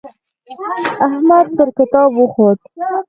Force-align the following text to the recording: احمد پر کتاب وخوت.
احمد 1.05 1.45
پر 1.57 1.67
کتاب 1.77 2.11
وخوت. 2.21 2.59